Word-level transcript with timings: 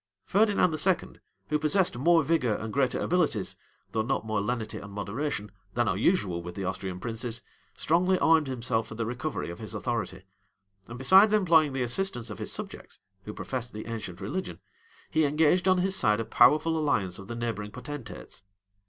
[*] 0.19 0.31
{1619.} 0.31 1.19
Ferdinand 1.19 1.19
II., 1.19 1.21
who 1.49 1.59
possessed 1.59 1.95
more 1.95 2.23
vigor 2.23 2.55
and 2.55 2.73
greater 2.73 2.99
abilities, 2.99 3.55
though 3.91 4.01
not 4.01 4.25
more 4.25 4.41
lenity 4.41 4.79
and 4.79 4.91
moderation, 4.91 5.51
than 5.75 5.87
are 5.87 5.95
usual 5.95 6.41
with 6.41 6.55
the 6.55 6.63
Austrian 6.65 6.99
princes, 6.99 7.43
strongly 7.75 8.17
armed 8.17 8.47
himself 8.47 8.87
for 8.87 8.95
the 8.95 9.05
recovery 9.05 9.51
of 9.51 9.59
his 9.59 9.75
authority; 9.75 10.23
and 10.87 10.97
besides 10.97 11.33
employing 11.33 11.73
the 11.73 11.83
assistance 11.83 12.31
of 12.31 12.39
his 12.39 12.51
subjects, 12.51 12.97
who 13.25 13.31
professed 13.35 13.73
the 13.73 13.85
ancient 13.85 14.19
religion, 14.19 14.59
he 15.11 15.23
engaged 15.23 15.67
on 15.67 15.77
his 15.77 15.95
side 15.95 16.19
a 16.19 16.25
powerful 16.25 16.75
alliance 16.79 17.19
of 17.19 17.27
the 17.27 17.35
neighboring 17.35 17.69
potentates. 17.69 18.41